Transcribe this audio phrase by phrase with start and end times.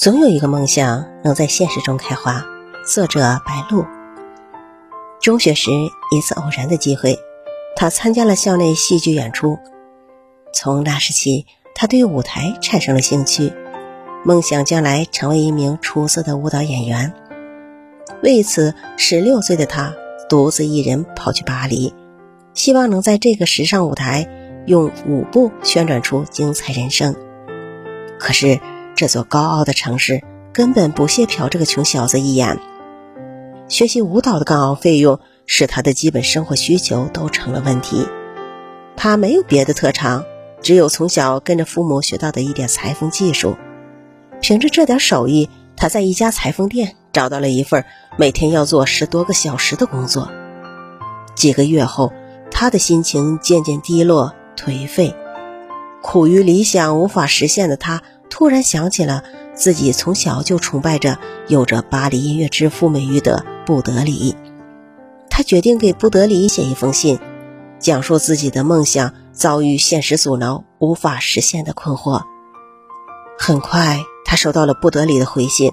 [0.00, 2.46] 总有一个梦想能在现实中开花。
[2.86, 3.84] 作者白露。
[5.20, 5.72] 中学时
[6.12, 7.18] 一次偶然的机会，
[7.74, 9.58] 他参加了校内戏剧演出。
[10.52, 13.52] 从那时起，他对舞台产生了兴趣，
[14.24, 17.12] 梦想将来成为一名出色的舞蹈演员。
[18.22, 19.92] 为此，十六岁的他
[20.28, 21.92] 独自一人跑去巴黎，
[22.54, 24.28] 希望能在这个时尚舞台
[24.64, 27.16] 用舞步旋转出精彩人生。
[28.16, 28.60] 可是。
[28.98, 32.58] 这座高傲的城市根本不屑瞟这个穷小子一眼。
[33.68, 38.08] 学习舞蹈的高昂费用使他的基本生活需求都成了问题。
[38.96, 40.24] 他没有别的特长，
[40.62, 43.56] 只有从小跟着父母学到的一点裁缝技术。
[44.40, 47.84] 凭着这点手艺，他在一家裁缝店找到了一份
[48.16, 50.28] 每天要做十多个小时的工作。
[51.36, 52.12] 几个月后，
[52.50, 55.14] 他的心情渐渐低落颓废，
[56.02, 58.02] 苦于理想无法实现的他。
[58.30, 59.24] 突然想起了
[59.54, 64.36] 自己从小就崇拜着、有着巴黎音乐之父美誉的布德里，
[65.28, 67.18] 他决定给布德里写一封信，
[67.78, 72.22] 讲述自己的梦想遭遇现实阻挠、无法实现的困惑。
[73.38, 75.72] 很快，他收到了布德里的回信。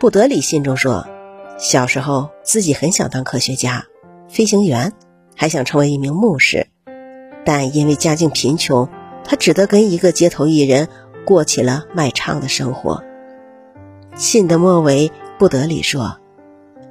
[0.00, 1.06] 布德里信中说，
[1.58, 3.84] 小时候自己很想当科学家、
[4.28, 4.92] 飞行员，
[5.34, 6.66] 还想成为一名牧师，
[7.44, 8.88] 但因为家境贫穷，
[9.24, 10.88] 他只得跟一个街头艺人。
[11.26, 13.04] 过起了卖唱的生活。
[14.14, 16.16] 信的末尾，不得里说：“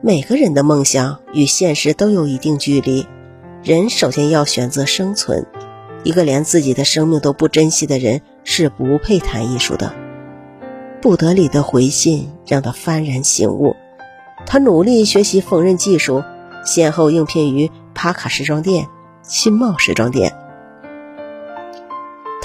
[0.02, 3.08] 每个人的梦想与现实都有一定距离，
[3.64, 5.48] 人首先要选择生存。
[6.04, 9.92] 一个连自己的生命都不珍惜的人，是不配谈艺术的。”
[11.02, 13.76] 不得里的回信让他幡然醒悟，
[14.46, 16.24] 他努力学习缝纫技术，
[16.66, 18.88] 先后应聘于帕卡时装店、
[19.24, 20.36] 新茂时装店。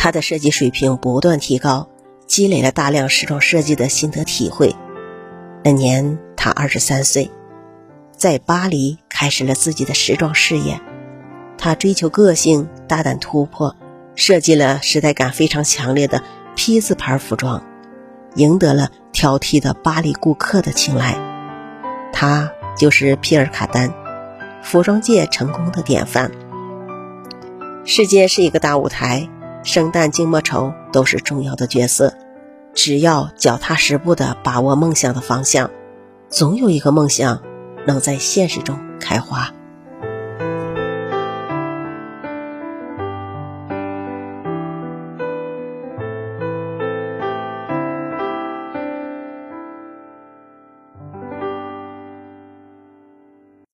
[0.03, 1.91] 他的设计水平不断提高，
[2.27, 4.75] 积累了大量时装设计的心得体会。
[5.63, 7.31] 那年他二十三岁，
[8.17, 10.81] 在巴黎开始了自己的时装事业。
[11.59, 13.77] 他追求个性，大胆突破，
[14.15, 16.23] 设计了时代感非常强烈的
[16.57, 17.63] P 字牌服装，
[18.37, 21.15] 赢得了挑剔的巴黎顾客的青睐。
[22.11, 23.93] 他就是皮尔卡丹，
[24.63, 26.33] 服装界成功的典范。
[27.85, 29.29] 世界是一个大舞台。
[29.63, 32.15] 生旦净末丑都是重要的角色，
[32.75, 35.71] 只要脚踏实地的把握梦想的方向，
[36.29, 37.43] 总有一个梦想
[37.87, 39.53] 能在现实中开花。